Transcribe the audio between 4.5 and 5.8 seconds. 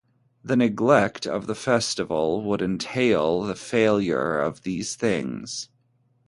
these things.